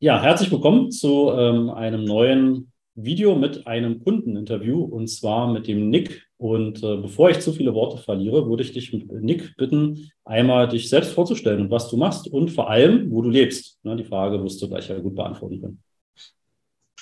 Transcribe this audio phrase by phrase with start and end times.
[0.00, 5.90] Ja, herzlich willkommen zu ähm, einem neuen Video mit einem Kundeninterview und zwar mit dem
[5.90, 6.24] Nick.
[6.36, 10.88] Und äh, bevor ich zu viele Worte verliere, würde ich dich, Nick, bitten, einmal dich
[10.88, 13.80] selbst vorzustellen und was du machst und vor allem, wo du lebst.
[13.82, 15.82] Na, die Frage wirst du gleich ja gut beantworten können.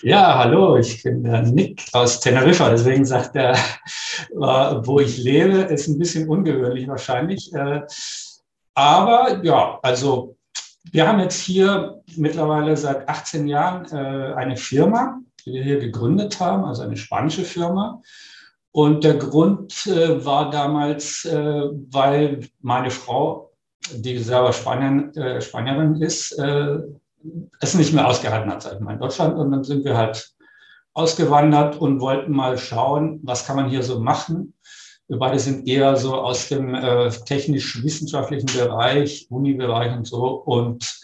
[0.00, 2.70] Ja, hallo, ich bin der Nick aus Teneriffa.
[2.70, 3.56] Deswegen sagt er,
[4.30, 7.52] wo ich lebe, ist ein bisschen ungewöhnlich wahrscheinlich.
[7.52, 7.82] Äh,
[8.72, 10.35] aber ja, also
[10.92, 16.40] wir haben jetzt hier mittlerweile seit 18 Jahren äh, eine Firma, die wir hier gegründet
[16.40, 18.00] haben, also eine spanische Firma.
[18.72, 23.52] Und der Grund äh, war damals, äh, weil meine Frau,
[23.92, 26.78] die selber Spanierin, äh, Spanierin ist, äh,
[27.60, 29.38] es nicht mehr ausgehalten hat, mal, in Deutschland.
[29.38, 30.30] Und dann sind wir halt
[30.94, 34.54] ausgewandert und wollten mal schauen, was kann man hier so machen.
[35.08, 40.26] Wir beide sind eher so aus dem äh, technisch-wissenschaftlichen Bereich, Uni-Bereich und so.
[40.26, 41.00] Und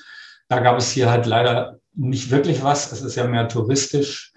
[0.48, 2.90] da gab es hier halt leider nicht wirklich was.
[2.90, 4.32] Es ist ja mehr touristisch.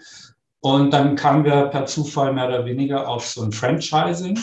[0.60, 4.40] Und dann kamen wir per Zufall mehr oder weniger auf so ein Franchising.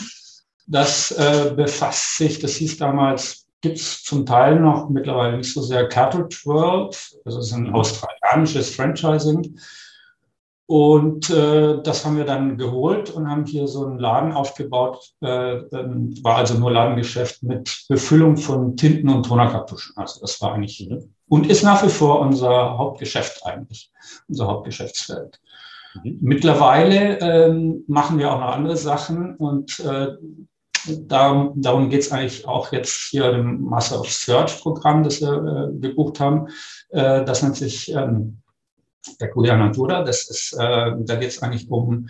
[0.67, 5.61] Das äh, befasst sich, das hieß damals, gibt es zum Teil noch mittlerweile nicht so
[5.61, 6.95] sehr Cartridge World.
[7.25, 9.57] Das ist ein australianisches Franchising.
[10.65, 15.11] Und äh, das haben wir dann geholt und haben hier so einen Laden aufgebaut.
[15.19, 19.97] Äh, war also nur Ladengeschäft mit Befüllung von Tinten und Tonerkartuschen.
[19.97, 21.13] Also das war eigentlich mhm.
[21.27, 23.91] und ist nach wie vor unser Hauptgeschäft eigentlich,
[24.29, 25.41] unser Hauptgeschäftsfeld.
[26.01, 26.17] Mhm.
[26.21, 30.13] Mittlerweile ähm, machen wir auch noch andere Sachen und äh,
[31.01, 35.33] darum, darum geht es eigentlich auch jetzt hier im Master of Search Programm, das wir
[35.73, 36.47] äh, gebucht haben.
[36.89, 38.42] Äh, das nennt sich ähm,
[39.19, 40.03] der Curia Natura.
[40.03, 42.07] Das ist, äh, da geht es eigentlich um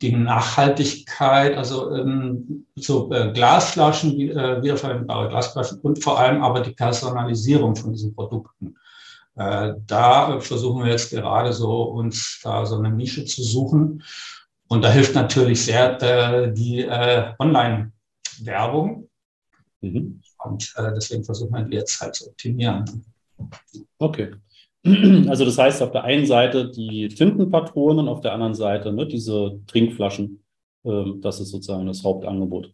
[0.00, 6.70] die Nachhaltigkeit, also ähm, so äh, Glasflaschen, äh, wiederverwendbare Glasflaschen und vor allem aber die
[6.70, 8.76] Personalisierung von diesen Produkten.
[9.34, 14.02] Äh, da versuchen wir jetzt gerade so uns da so eine Nische zu suchen.
[14.68, 19.08] Und da hilft natürlich sehr äh, die äh, Online-Werbung.
[19.80, 20.20] Mhm.
[20.44, 23.04] Und äh, deswegen versuchen wir die jetzt halt zu optimieren.
[23.98, 24.32] Okay.
[25.28, 29.60] Also das heißt auf der einen Seite die Tintenpatronen, auf der anderen Seite ne, diese
[29.66, 30.42] Trinkflaschen.
[30.84, 32.72] Ähm, das ist sozusagen das Hauptangebot.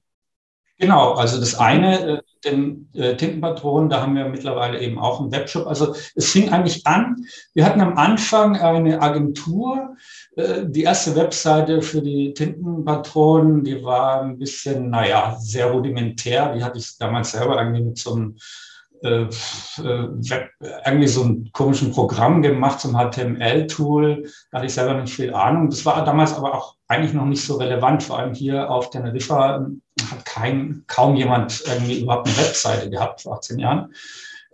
[0.78, 5.30] Genau, also das eine, äh, den äh, Tintenpatronen, da haben wir mittlerweile eben auch einen
[5.30, 5.68] Webshop.
[5.68, 7.24] Also es fing eigentlich an,
[7.54, 9.96] wir hatten am Anfang eine Agentur,
[10.36, 16.54] äh, die erste Webseite für die Tintenpatronen, die war ein bisschen, naja, sehr rudimentär.
[16.54, 18.36] Die hatte ich damals selber irgendwie mit so einem
[19.04, 19.28] äh,
[19.82, 20.08] äh
[20.86, 24.28] irgendwie so ein komischen Programm gemacht zum HTML-Tool.
[24.50, 25.70] Da hatte ich selber nicht viel Ahnung.
[25.70, 28.02] Das war damals aber auch eigentlich noch nicht so relevant.
[28.02, 29.66] Vor allem hier auf Teneriffa
[30.10, 33.92] hat kein, kaum jemand irgendwie überhaupt eine Webseite gehabt vor 18 Jahren.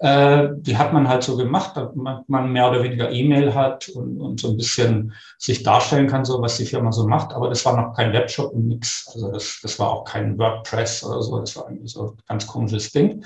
[0.01, 4.19] Äh, die hat man halt so gemacht, dass man mehr oder weniger E-Mail hat und,
[4.19, 7.35] und, so ein bisschen sich darstellen kann, so was die Firma so macht.
[7.35, 9.11] Aber das war noch kein Webshop und nichts.
[9.13, 11.39] Also das, das war auch kein WordPress oder so.
[11.39, 13.23] Das war eigentlich so ein ganz komisches Ding.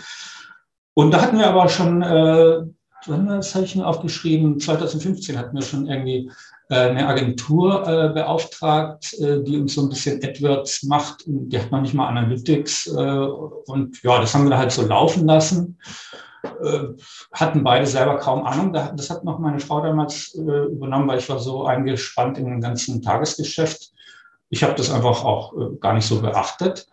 [0.94, 2.62] Und da hatten wir aber schon, äh,
[3.06, 6.30] das habe ich mir aufgeschrieben, 2015 hatten wir schon irgendwie
[6.70, 11.26] äh, eine Agentur äh, beauftragt, äh, die uns so ein bisschen AdWords macht.
[11.26, 12.86] Und die hat noch nicht mal Analytics.
[12.86, 13.18] Äh,
[13.66, 15.78] und ja, das haben wir halt so laufen lassen.
[16.44, 16.88] Äh,
[17.32, 18.72] hatten beide selber kaum Ahnung.
[18.72, 22.60] Das hat noch meine Frau damals äh, übernommen, weil ich war so eingespannt in dem
[22.60, 23.92] ganzen Tagesgeschäft.
[24.50, 26.86] Ich habe das einfach auch äh, gar nicht so beachtet.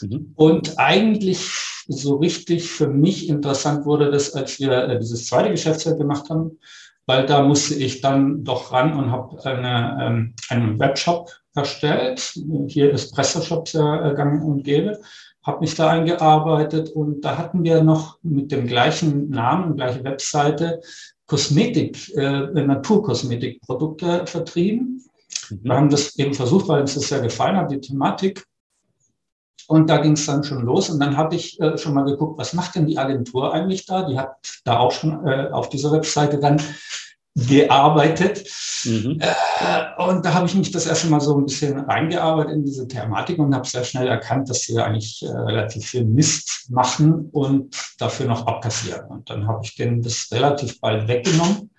[0.00, 0.32] Mhm.
[0.36, 5.98] Und eigentlich so richtig für mich interessant wurde das, als wir äh, dieses zweite Geschäftsfeld
[5.98, 6.58] gemacht haben,
[7.06, 12.34] weil da musste ich dann doch ran und habe eine, ähm, einen Webshop erstellt.
[12.68, 15.00] Hier ist PrestaShop sehr äh, gang und gäbe.
[15.42, 20.80] Habe mich da eingearbeitet und da hatten wir noch mit dem gleichen Namen, gleiche Webseite,
[21.26, 25.04] Kosmetik, äh, Naturkosmetikprodukte vertrieben.
[25.50, 25.60] Mhm.
[25.62, 28.44] Wir haben das eben versucht, weil uns das sehr gefallen hat, die Thematik.
[29.66, 30.90] Und da ging es dann schon los.
[30.90, 34.06] Und dann habe ich äh, schon mal geguckt, was macht denn die Agentur eigentlich da?
[34.08, 36.60] Die hat da auch schon äh, auf dieser Webseite dann
[37.34, 38.46] gearbeitet.
[38.84, 39.18] Mhm.
[39.20, 42.86] Äh, und da habe ich mich das erste Mal so ein bisschen reingearbeitet in diese
[42.86, 47.76] Thematik und habe sehr schnell erkannt, dass sie eigentlich äh, relativ viel Mist machen und
[47.98, 49.06] dafür noch abkassieren.
[49.06, 51.70] Und dann habe ich denen das relativ bald weggenommen.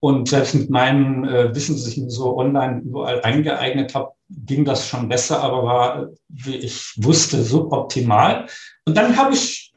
[0.00, 4.64] Und selbst mit meinem äh, Wissen, das ich mir so online überall eingeeignet habe, ging
[4.64, 8.46] das schon besser, aber war, wie ich wusste, suboptimal.
[8.86, 9.72] Und dann habe ich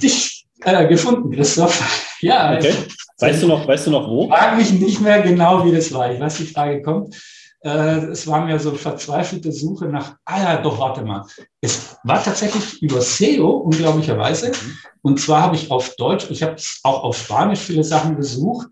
[0.00, 2.08] dich äh, gefunden, Christoph.
[2.22, 2.56] Ja.
[2.56, 2.72] Okay.
[3.18, 4.28] Weißt du noch, weißt du noch wo?
[4.28, 6.12] Frage mich nicht mehr genau, wie das war.
[6.12, 7.16] Ich weiß, die Frage kommt.
[7.64, 11.24] Äh, es war mir so verzweifelte Suche nach, ah ja, doch, warte mal.
[11.60, 14.50] Es war tatsächlich über SEO, unglaublicherweise.
[14.50, 14.78] Mhm.
[15.02, 18.68] Und zwar habe ich auf Deutsch, ich habe auch auf Spanisch viele Sachen gesucht,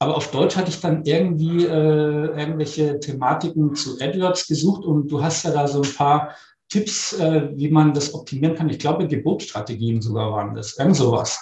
[0.00, 5.22] Aber auf Deutsch hatte ich dann irgendwie äh, irgendwelche Thematiken zu AdWords gesucht und du
[5.22, 6.36] hast ja da so ein paar
[6.68, 8.68] Tipps, äh, wie man das optimieren kann.
[8.68, 11.40] Ich glaube, Geburtsstrategien sogar waren das, irgend sowas.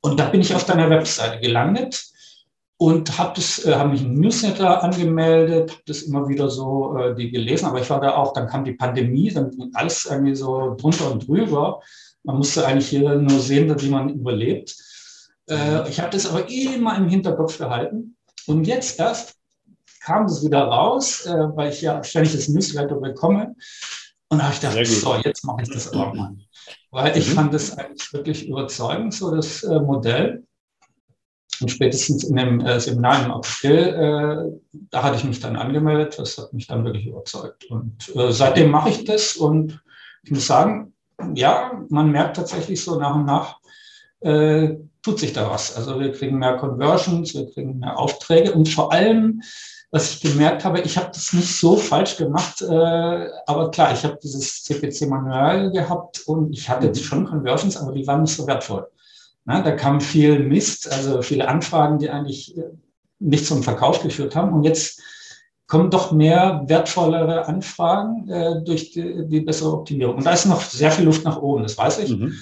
[0.00, 2.04] Und da bin ich auf deiner Webseite gelandet
[2.76, 7.30] und habe äh, habe mich im Newsletter angemeldet, habe das immer wieder so äh, die
[7.30, 11.10] gelesen, aber ich war da auch, dann kam die Pandemie, dann alles irgendwie so drunter
[11.10, 11.80] und drüber.
[12.22, 14.76] Man musste eigentlich hier nur sehen, wie man überlebt.
[15.48, 18.16] Äh, ich habe das aber immer im Hinterkopf gehalten.
[18.46, 19.36] Und jetzt erst
[20.00, 23.54] kam das wieder raus, äh, weil ich ja ständig das Newsletter bekomme.
[24.28, 26.36] Und da habe ich gedacht, so, jetzt mache ich das auch mal.
[26.90, 27.32] Weil ich mhm.
[27.32, 30.44] fand das eigentlich wirklich überzeugend, so das äh, Modell.
[31.60, 36.18] Und spätestens in dem äh, Seminar im April, äh, da hatte ich mich dann angemeldet.
[36.18, 37.64] Das hat mich dann wirklich überzeugt.
[37.70, 39.36] Und äh, seitdem mache ich das.
[39.36, 39.82] Und
[40.22, 40.94] ich muss sagen,
[41.34, 43.58] ja, man merkt tatsächlich so nach und nach,
[44.20, 44.76] äh,
[45.08, 45.74] tut sich da was.
[45.74, 49.42] Also wir kriegen mehr Conversions, wir kriegen mehr Aufträge und vor allem,
[49.90, 54.04] was ich gemerkt habe, ich habe das nicht so falsch gemacht, äh, aber klar, ich
[54.04, 58.36] habe dieses CPC manuell gehabt und ich hatte jetzt schon Conversions, aber die waren nicht
[58.36, 58.86] so wertvoll.
[59.46, 62.64] Na, da kam viel Mist, also viele Anfragen, die eigentlich äh,
[63.18, 64.52] nicht zum Verkauf geführt haben.
[64.52, 65.00] Und jetzt
[65.66, 70.16] kommen doch mehr wertvollere Anfragen äh, durch die, die, bessere Optimierung.
[70.16, 72.10] Und da ist noch sehr viel Luft nach oben, das weiß ich.
[72.10, 72.34] Mhm.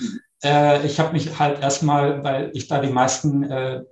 [0.43, 3.83] Äh, ich habe mich halt erstmal, weil ich da die meisten, äh,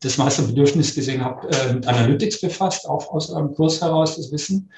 [0.00, 4.30] das meiste Bedürfnis gesehen habe, äh, mit Analytics befasst, auch aus einem Kurs heraus das
[4.32, 4.70] Wissen.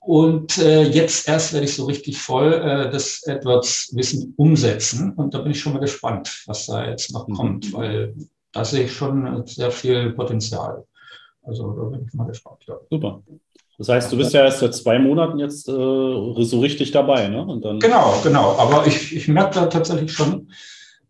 [0.00, 5.12] Und äh, jetzt erst werde ich so richtig voll äh, das AdWords-Wissen umsetzen.
[5.12, 7.34] Und da bin ich schon mal gespannt, was da jetzt noch mhm.
[7.34, 8.14] kommt, weil
[8.52, 10.86] da sehe ich schon sehr viel Potenzial.
[11.42, 12.64] Also da bin ich mal gespannt.
[12.66, 12.78] Ja.
[12.90, 13.22] Super.
[13.78, 17.46] Das heißt, du bist ja erst seit zwei Monaten jetzt äh, so richtig dabei, ne?
[17.46, 18.56] Und dann genau, genau.
[18.58, 20.50] Aber ich, ich merke da tatsächlich schon,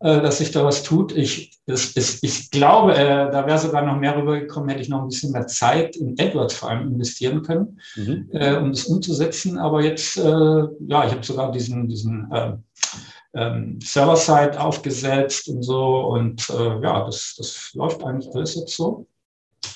[0.01, 1.11] äh, dass sich da was tut.
[1.17, 5.01] Ich, das, ist, ich glaube, äh, da wäre sogar noch mehr rübergekommen, hätte ich noch
[5.01, 8.29] ein bisschen mehr Zeit in AdWords vor allem investieren können, mhm.
[8.31, 9.57] äh, um das umzusetzen.
[9.57, 12.53] Aber jetzt, äh, ja, ich habe sogar diesen, diesen äh,
[13.33, 16.01] ähm, Server-Side aufgesetzt und so.
[16.05, 19.07] Und äh, ja, das, das läuft eigentlich alles jetzt so.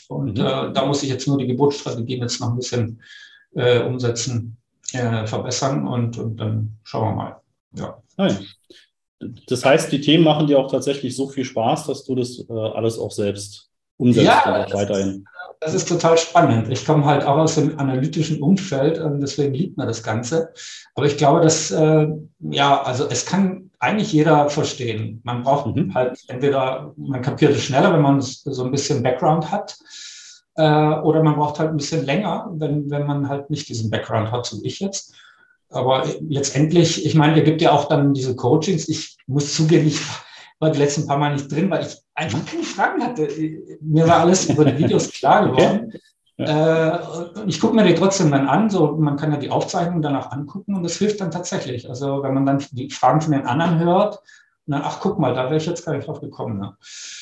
[0.09, 0.45] Und mhm.
[0.45, 3.01] äh, da muss ich jetzt nur die Geburtsstrategien jetzt noch ein bisschen
[3.55, 4.57] äh, umsetzen,
[4.93, 7.41] äh, verbessern und, und dann schauen wir mal.
[7.75, 8.01] Ja.
[8.17, 8.45] Nein.
[9.47, 12.53] Das heißt, die Themen machen dir auch tatsächlich so viel Spaß, dass du das äh,
[12.53, 15.25] alles auch selbst umsetzt ja, auch weiterhin.
[15.59, 16.69] Das ist total spannend.
[16.69, 20.51] Ich komme halt auch aus dem analytischen Umfeld und deswegen liebt mir das Ganze.
[20.93, 22.07] Aber ich glaube, dass, äh,
[22.39, 25.19] ja, also es kann eigentlich jeder verstehen.
[25.23, 25.93] Man braucht mhm.
[25.93, 29.77] halt entweder, man kapiert es schneller, wenn man so ein bisschen Background hat,
[30.55, 34.31] äh, oder man braucht halt ein bisschen länger, wenn, wenn man halt nicht diesen Background
[34.31, 35.13] hat, so wie ich jetzt.
[35.69, 38.87] Aber letztendlich, ich meine, ihr gibt ja auch dann diese Coachings.
[38.87, 39.99] Ich muss zugeben, ich
[40.59, 42.45] war die letzten paar Mal nicht drin, weil ich einfach mhm.
[42.45, 43.27] keine Fragen hatte.
[43.81, 45.87] Mir war alles über die Videos klar geworden.
[45.87, 45.99] Okay.
[46.47, 46.95] Ja.
[46.95, 46.99] Äh,
[47.47, 50.75] ich gucke mir die trotzdem dann an, so man kann ja die Aufzeichnung danach angucken
[50.75, 51.89] und das hilft dann tatsächlich.
[51.89, 54.21] Also wenn man dann die Fragen von den anderen hört,
[54.65, 56.59] dann, ach guck mal, da wäre ich jetzt gar nicht drauf gekommen.
[56.59, 56.73] Ne?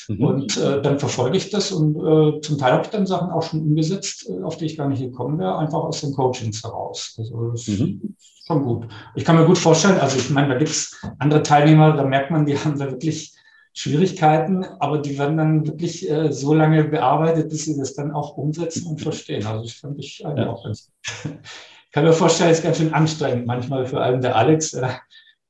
[0.08, 0.24] Mhm.
[0.24, 3.42] Und äh, dann verfolge ich das und äh, zum Teil habe ich dann Sachen auch
[3.42, 7.16] schon umgesetzt, äh, auf die ich gar nicht gekommen wäre, einfach aus den Coachings heraus.
[7.18, 8.14] Also das mhm.
[8.16, 8.86] ist schon gut.
[9.16, 12.30] Ich kann mir gut vorstellen, also ich meine, da gibt es andere Teilnehmer, da merkt
[12.30, 13.34] man, die haben da wirklich
[13.74, 18.36] Schwierigkeiten, aber die werden dann wirklich äh, so lange bearbeitet, bis sie das dann auch
[18.36, 19.46] umsetzen und verstehen.
[19.46, 20.52] Also das fand ich eigentlich ja.
[20.52, 20.92] auch ganz.
[21.24, 24.88] Ich kann mir vorstellen, es ist ganz schön anstrengend manchmal, vor allem der Alex äh,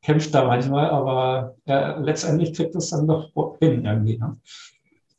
[0.02, 3.30] kämpft da manchmal, aber äh, letztendlich kriegt es dann doch
[3.60, 4.18] hin irgendwie.
[4.18, 4.36] Ne?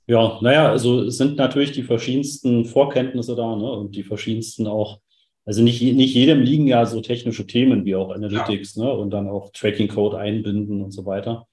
[0.05, 3.71] Ja, naja, also es sind natürlich die verschiedensten Vorkenntnisse da ne?
[3.71, 4.99] und die verschiedensten auch,
[5.45, 8.83] also nicht, nicht jedem liegen ja so technische Themen wie auch Analytics ja.
[8.83, 8.93] ne?
[8.93, 11.47] und dann auch Tracking-Code einbinden und so weiter.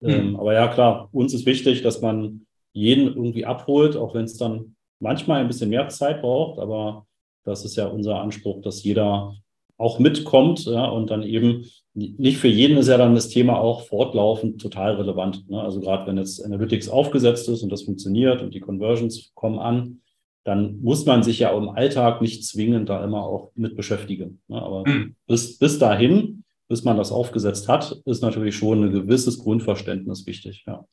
[0.00, 0.10] Mhm.
[0.10, 4.36] Ähm, aber ja, klar, uns ist wichtig, dass man jeden irgendwie abholt, auch wenn es
[4.36, 7.06] dann manchmal ein bisschen mehr Zeit braucht, aber
[7.44, 9.34] das ist ja unser Anspruch, dass jeder
[9.78, 13.82] auch mitkommt ja, und dann eben nicht für jeden ist ja dann das Thema auch
[13.82, 15.48] fortlaufend total relevant.
[15.48, 15.60] Ne?
[15.60, 20.00] Also gerade wenn jetzt Analytics aufgesetzt ist und das funktioniert und die Conversions kommen an,
[20.44, 24.40] dann muss man sich ja im Alltag nicht zwingend da immer auch mit beschäftigen.
[24.48, 24.60] Ne?
[24.60, 25.16] Aber mhm.
[25.26, 30.64] bis, bis dahin bis man das aufgesetzt hat, ist natürlich schon ein gewisses Grundverständnis wichtig.
[30.66, 30.84] Ja.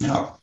[0.00, 0.38] ja.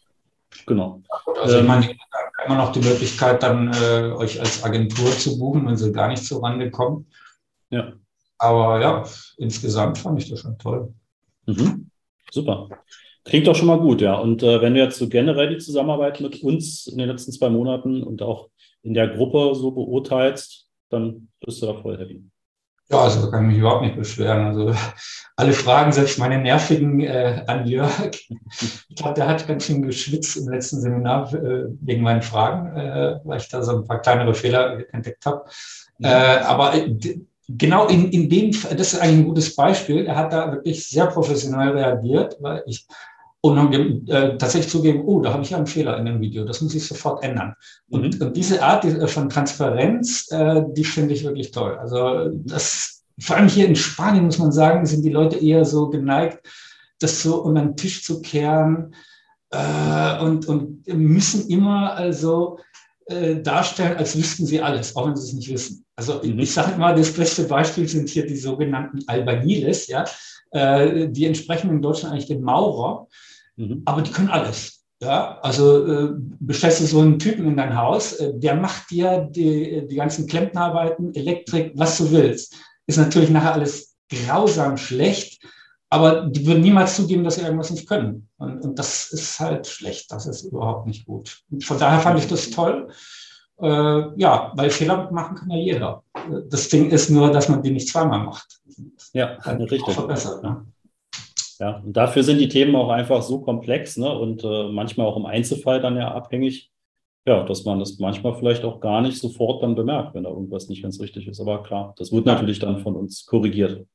[0.66, 1.02] Genau.
[1.42, 5.38] Also ich ähm, meine, habt immer noch die Möglichkeit, dann äh, euch als Agentur zu
[5.38, 7.08] buchen, wenn sie gar nicht zur Rande kommen.
[7.70, 7.94] Ja.
[8.38, 9.04] Aber ja,
[9.38, 10.94] insgesamt fand ich das schon toll.
[11.46, 11.90] Mhm.
[12.32, 12.70] Super.
[13.26, 14.16] Klingt doch schon mal gut, ja.
[14.16, 17.50] Und äh, wenn du jetzt so generell die Zusammenarbeit mit uns in den letzten zwei
[17.50, 18.50] Monaten und auch
[18.82, 22.24] in der Gruppe so beurteilst, dann bist du da voll happy.
[22.92, 24.48] Ja, also kann ich mich überhaupt nicht beschweren.
[24.48, 24.74] Also
[25.36, 28.12] alle Fragen, selbst meine nervigen äh, an Jörg.
[28.32, 33.20] Ich glaube, der hat ganz schön geschwitzt im letzten Seminar äh, wegen meinen Fragen, äh,
[33.24, 35.46] weil ich da so ein paar kleinere Fehler entdeckt habe.
[36.00, 36.38] Ja.
[36.38, 40.08] Äh, aber äh, genau in, in dem, das ist eigentlich ein gutes Beispiel.
[40.08, 42.88] Er hat da wirklich sehr professionell reagiert, weil ich
[43.42, 46.44] und haben äh, tatsächlich zugeben, oh, da habe ich ja einen Fehler in dem Video,
[46.44, 47.54] das muss ich sofort ändern.
[47.90, 48.28] Und, mhm.
[48.28, 51.78] und diese Art äh, von Transparenz, äh, die finde ich wirklich toll.
[51.78, 55.90] Also das, vor allem hier in Spanien muss man sagen, sind die Leute eher so
[55.90, 56.46] geneigt,
[57.00, 58.94] das so unter den Tisch zu kehren
[59.52, 62.60] äh, und, und müssen immer also
[63.06, 65.86] äh, darstellen, als wüssten sie alles, auch wenn sie es nicht wissen.
[66.00, 66.40] Also mhm.
[66.40, 70.06] ich sage immer, das beste Beispiel sind hier die sogenannten Albaniles, ja,
[70.52, 73.08] äh, die entsprechen in Deutschland eigentlich den Maurer.
[73.58, 73.82] Mhm.
[73.84, 74.86] Aber die können alles.
[75.02, 79.28] Ja, also äh, bestellst du so einen Typen in dein Haus, äh, der macht dir
[79.30, 82.56] die, die ganzen Klempnerarbeiten, Elektrik, was du willst.
[82.88, 85.42] Ist natürlich nachher alles grausam schlecht,
[85.90, 88.30] aber die würden niemals zugeben, dass sie irgendwas nicht können.
[88.38, 91.44] Und, und das ist halt schlecht, das ist überhaupt nicht gut.
[91.62, 92.90] Von daher fand ich das toll.
[93.62, 96.04] Äh, ja, weil Fehler machen kann ja jeder.
[96.50, 98.60] Das Ding ist nur, dass man die nicht zweimal macht.
[99.14, 99.94] Ja, richtig.
[99.94, 100.66] Verbessert, ne?
[101.60, 104.18] Ja, und dafür sind die Themen auch einfach so komplex ne?
[104.18, 106.72] und äh, manchmal auch im Einzelfall dann ja abhängig,
[107.26, 110.70] ja, dass man das manchmal vielleicht auch gar nicht sofort dann bemerkt, wenn da irgendwas
[110.70, 111.42] nicht ganz richtig ist.
[111.42, 113.86] Aber klar, das wird natürlich dann von uns korrigiert.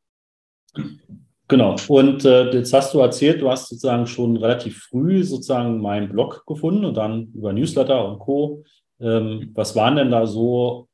[1.49, 1.76] Genau.
[1.88, 6.44] Und äh, jetzt hast du erzählt, du hast sozusagen schon relativ früh sozusagen meinen Blog
[6.47, 8.62] gefunden und dann über Newsletter und Co.
[9.00, 10.88] Ähm, was waren denn da so,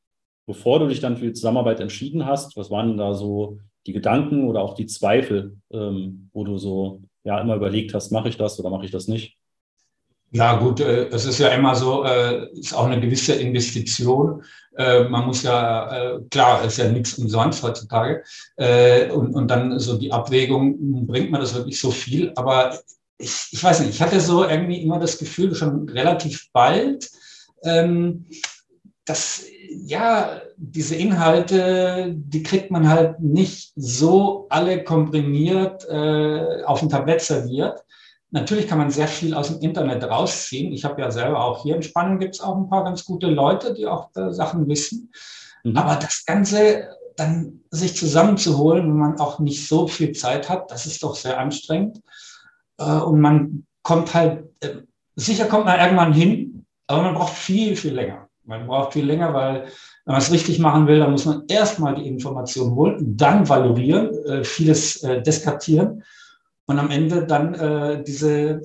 [0.46, 3.92] bevor du dich dann für die Zusammenarbeit entschieden hast, was waren denn da so die
[3.92, 8.36] Gedanken oder auch die Zweifel, ähm, wo du so ja immer überlegt hast, mache ich
[8.36, 9.36] das oder mache ich das nicht?
[10.32, 14.44] Ja, gut, äh, es ist ja immer so, äh, ist auch eine gewisse Investition.
[14.76, 18.22] Äh, man muss ja, klar, ist ja nichts umsonst heutzutage.
[19.12, 22.32] Und, und dann so die Abwägung, bringt man das wirklich so viel?
[22.36, 22.78] Aber
[23.18, 27.10] ich, ich weiß nicht, ich hatte so irgendwie immer das Gefühl, schon relativ bald,
[27.64, 28.26] ähm,
[29.04, 36.88] dass ja, diese Inhalte, die kriegt man halt nicht so alle komprimiert äh, auf dem
[36.88, 37.84] Tablett serviert.
[38.30, 40.72] Natürlich kann man sehr viel aus dem Internet rausziehen.
[40.72, 43.26] Ich habe ja selber auch hier in Spanien gibt es auch ein paar ganz gute
[43.26, 45.10] Leute, die auch äh, Sachen wissen.
[45.64, 45.76] Mhm.
[45.76, 50.86] Aber das Ganze dann sich zusammenzuholen, wenn man auch nicht so viel Zeit hat, das
[50.86, 52.00] ist doch sehr anstrengend.
[52.78, 54.76] Äh, und man kommt halt, äh,
[55.16, 58.28] sicher kommt man irgendwann hin, aber man braucht viel, viel länger.
[58.44, 59.64] Man braucht viel länger, weil
[60.04, 64.12] wenn man es richtig machen will, dann muss man erstmal die Information holen, dann valorieren,
[64.26, 66.02] äh, vieles äh, deskartieren
[66.66, 68.60] und am Ende dann äh, diese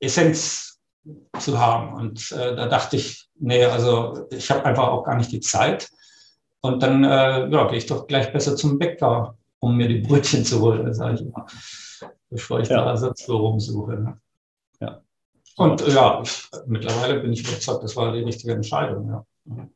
[0.00, 0.80] Essenz
[1.38, 1.94] zu haben.
[1.94, 5.90] Und äh, da dachte ich, nee, also ich habe einfach auch gar nicht die Zeit.
[6.62, 10.44] Und dann äh, ja, gehe ich doch gleich besser zum Bäcker, um mir die Brötchen
[10.44, 11.46] zu holen, sage ich immer,
[12.30, 12.82] bevor ich ja.
[12.82, 13.92] da Ersatz rumsuche.
[13.92, 14.20] Ne?
[14.80, 15.02] Ja.
[15.56, 19.08] Und ja, ich, mittlerweile bin ich überzeugt, das war die richtige Entscheidung.
[19.08, 19.26] Ja,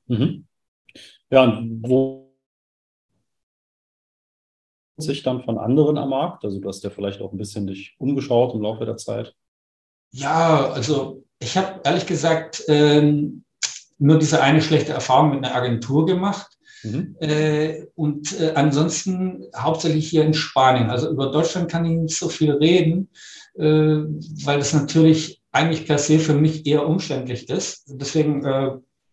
[0.07, 0.47] mhm.
[1.31, 2.27] ja und wo
[4.97, 6.45] sich dann von anderen am Markt?
[6.45, 9.35] Also du hast ja vielleicht auch ein bisschen dich umgeschaut im Laufe der Zeit.
[10.11, 13.45] Ja, also ich habe ehrlich gesagt ähm,
[13.99, 16.57] nur diese eine schlechte Erfahrung mit einer Agentur gemacht.
[16.83, 17.17] Mhm.
[17.21, 20.91] Äh, und äh, ansonsten hauptsächlich hier in Spanien.
[20.91, 23.11] Also über Deutschland kann ich nicht so viel reden,
[23.55, 27.85] äh, weil das natürlich eigentlich per se für mich eher umständlich ist.
[27.87, 28.73] Deswegen, äh,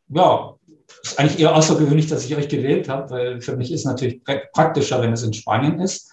[0.10, 0.56] ja,
[1.02, 4.22] ist eigentlich eher außergewöhnlich, dass ich euch gewählt habe, weil für mich ist natürlich
[4.52, 6.12] praktischer, wenn es in Spanien ist.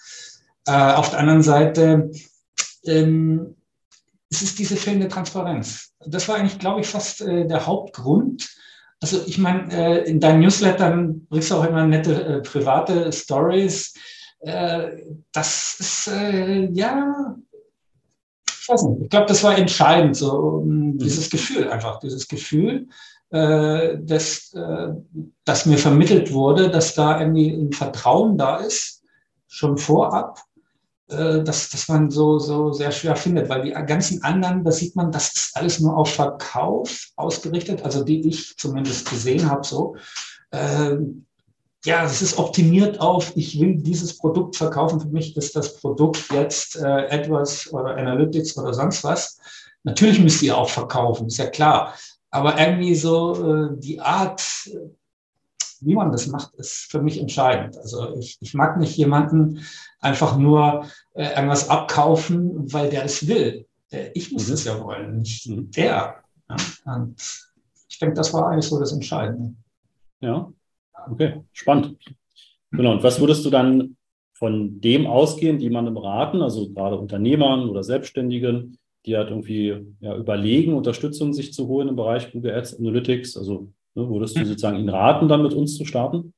[0.66, 2.10] Äh, auf der anderen Seite,
[2.84, 3.56] ähm,
[4.30, 5.92] es ist diese fehlende Transparenz.
[6.06, 8.48] Das war eigentlich, glaube ich, fast äh, der Hauptgrund.
[9.00, 13.94] Also ich meine, äh, in deinen Newslettern bringst du auch immer nette äh, private Stories.
[14.40, 16.68] Äh, das ist, äh,
[18.70, 20.98] ja, weiß nicht, ich glaube, das war entscheidend, so mhm.
[20.98, 22.88] dieses Gefühl einfach, dieses Gefühl,
[23.30, 24.88] äh, dass, äh,
[25.44, 29.02] dass mir vermittelt wurde, dass da irgendwie ein Vertrauen da ist,
[29.46, 30.40] schon vorab,
[31.08, 34.96] äh, dass, dass man so, so sehr schwer findet, weil die ganzen anderen, da sieht
[34.96, 39.96] man, das ist alles nur auf Verkauf ausgerichtet, also die ich zumindest gesehen habe, so.
[40.50, 40.96] Äh,
[41.84, 45.00] ja, es ist optimiert auf, ich will dieses Produkt verkaufen.
[45.00, 49.38] Für mich ist das Produkt jetzt äh, AdWords oder Analytics oder sonst was.
[49.82, 51.94] Natürlich müsst ihr auch verkaufen, ist ja klar.
[52.30, 54.42] Aber irgendwie so äh, die Art,
[55.80, 57.78] wie man das macht, ist für mich entscheidend.
[57.78, 59.64] Also ich, ich mag nicht jemanden
[60.00, 63.66] einfach nur äh, irgendwas abkaufen, weil der es will.
[63.90, 64.54] Äh, ich muss mhm.
[64.54, 65.70] es ja wollen, nicht mhm.
[65.70, 66.22] der.
[66.48, 66.56] Ja?
[66.94, 67.16] Und
[67.88, 69.54] ich denke, das war eigentlich so das Entscheidende.
[70.20, 70.52] Ja,
[71.10, 71.96] Okay, spannend.
[72.72, 73.96] Genau, und was würdest du dann
[74.32, 80.74] von dem ausgehen, jemandem raten, also gerade Unternehmern oder Selbstständigen, die halt irgendwie ja, überlegen,
[80.74, 83.36] Unterstützung sich zu holen im Bereich Google Ads Analytics?
[83.36, 84.46] Also ne, würdest du mhm.
[84.46, 86.32] sozusagen ihnen raten, dann mit uns zu starten?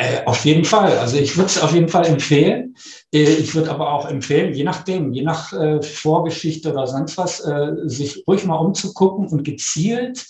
[0.00, 0.96] Äh, auf jeden Fall.
[0.98, 2.76] Also ich würde es auf jeden Fall empfehlen.
[3.12, 7.40] Äh, ich würde aber auch empfehlen, je nachdem, je nach äh, Vorgeschichte oder sonst was,
[7.40, 10.24] äh, sich ruhig mal umzugucken und gezielt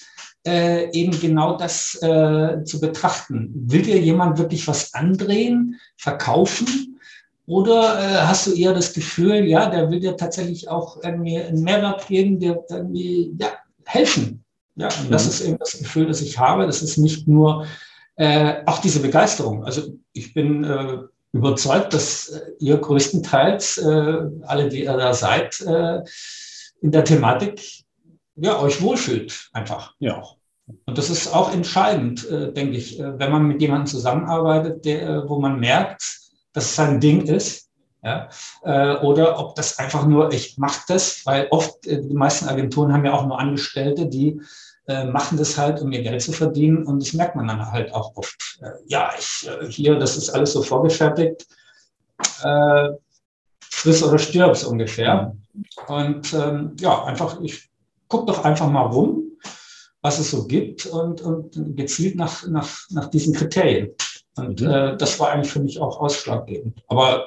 [0.46, 3.50] äh, eben genau das äh, zu betrachten.
[3.54, 6.98] Will dir jemand wirklich was andrehen, verkaufen?
[7.46, 12.06] Oder hast du eher das Gefühl, ja, der will dir tatsächlich auch irgendwie einen Mehrwert
[12.06, 13.48] geben, der irgendwie ja,
[13.86, 14.44] helfen?
[14.76, 15.30] Ja, und das mhm.
[15.30, 16.66] ist eben das Gefühl, das ich habe.
[16.66, 17.66] Das ist nicht nur
[18.16, 19.64] äh, auch diese Begeisterung.
[19.64, 20.98] Also ich bin äh,
[21.32, 26.02] überzeugt, dass äh, ihr größtenteils, äh, alle, die ihr da seid, äh,
[26.80, 27.84] in der Thematik,
[28.40, 29.94] ja, euch wohlfühlt einfach.
[29.98, 30.22] Ja.
[30.86, 35.08] Und das ist auch entscheidend, äh, denke ich, äh, wenn man mit jemandem zusammenarbeitet, der,
[35.08, 36.02] äh, wo man merkt,
[36.52, 37.68] dass es sein Ding ist.
[38.02, 38.28] Ja,
[38.62, 42.92] äh, oder ob das einfach nur, ich mache das, weil oft äh, die meisten Agenturen
[42.92, 44.40] haben ja auch nur Angestellte, die
[44.86, 46.84] äh, machen das halt, um ihr Geld zu verdienen.
[46.84, 48.60] Und das merkt man dann halt auch oft.
[48.86, 51.46] Ja, ich, hier, das ist alles so vorgefertigt.
[53.60, 55.36] Friss oder stirbs ungefähr.
[55.86, 57.68] Und ähm, ja, einfach, ich
[58.08, 59.38] gucke doch einfach mal rum,
[60.02, 63.90] was es so gibt und, und gezielt nach, nach, nach diesen Kriterien.
[64.36, 64.70] Und mhm.
[64.70, 66.82] äh, das war eigentlich für mich auch ausschlaggebend.
[66.88, 67.26] Aber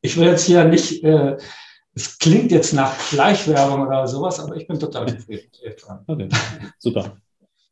[0.00, 1.36] ich will jetzt hier nicht äh,
[1.94, 5.48] es klingt jetzt nach Schleichwerbung oder sowas, aber ich bin total zufrieden.
[6.06, 6.28] Okay,
[6.78, 7.16] super.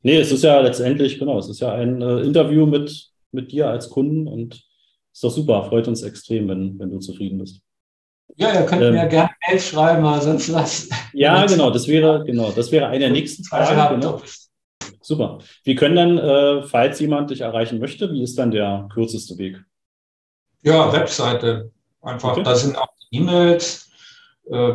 [0.03, 3.69] Nee, es ist ja letztendlich, genau, es ist ja ein äh, Interview mit, mit dir
[3.69, 4.63] als Kunden und
[5.13, 7.61] ist doch super, freut uns extrem, wenn, wenn du zufrieden bist.
[8.37, 10.89] Ja, ihr könnt ähm, mir gerne Mail schreiben oder sonst was.
[11.13, 14.01] Ja, genau, das wäre, genau, das wäre eine der nächsten Fragen.
[14.01, 14.23] Genau.
[15.01, 15.39] Super.
[15.65, 19.63] Wie können dann, äh, falls jemand dich erreichen möchte, wie ist dann der kürzeste Weg?
[20.63, 21.71] Ja, Webseite.
[22.01, 22.43] Einfach, okay.
[22.43, 23.91] da sind auch E-Mails,
[24.51, 24.75] äh,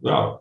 [0.00, 0.40] ja,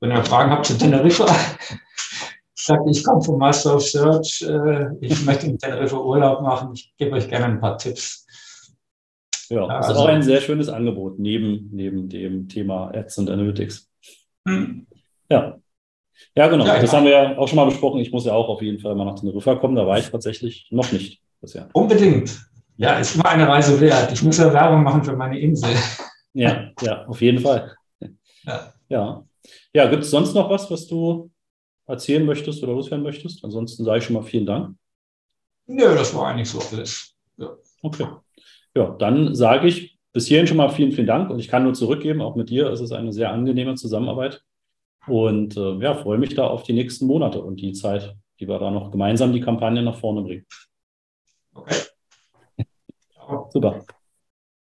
[0.00, 1.26] wenn ihr Fragen habt zu Teneriffa,
[2.54, 6.92] sagt, ich komme vom Master of Search, äh, ich möchte in Teneriffa Urlaub machen, ich
[6.98, 8.26] gebe euch gerne ein paar Tipps.
[9.50, 13.30] Ja, das also, ist auch ein sehr schönes Angebot neben, neben dem Thema Ads und
[13.30, 13.90] Analytics.
[14.46, 14.86] Hm.
[15.28, 15.58] Ja.
[16.36, 16.66] Ja, genau.
[16.66, 16.98] Ja, das ja.
[16.98, 18.00] haben wir ja auch schon mal besprochen.
[18.00, 19.74] Ich muss ja auch auf jeden Fall mal nach Teneriffa kommen.
[19.74, 21.68] Da war ich tatsächlich noch nicht bisher.
[21.72, 22.38] Unbedingt.
[22.76, 24.12] Ja, ist immer eine Reise wert.
[24.12, 25.70] Ich muss ja Werbung machen für meine Insel.
[26.32, 27.74] Ja, ja, auf jeden Fall.
[28.44, 28.72] Ja.
[28.88, 29.24] Ja,
[29.74, 31.30] ja gibt es sonst noch was, was du
[31.86, 33.44] erzählen möchtest oder loswerden möchtest?
[33.44, 34.76] Ansonsten sage ich schon mal vielen Dank.
[35.66, 37.14] Nö, das war eigentlich so alles.
[37.36, 37.56] Ja.
[37.82, 38.06] Okay.
[38.74, 41.74] Ja, dann sage ich bis hierhin schon mal vielen, vielen Dank und ich kann nur
[41.74, 44.44] zurückgeben, auch mit dir ist es eine sehr angenehme Zusammenarbeit
[45.06, 48.58] und äh, ja, freue mich da auf die nächsten Monate und die Zeit, die wir
[48.58, 50.46] da noch gemeinsam die Kampagne nach vorne bringen.
[51.54, 51.84] Okay.
[53.50, 53.84] Super.